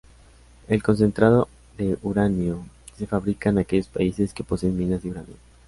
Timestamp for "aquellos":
3.59-3.87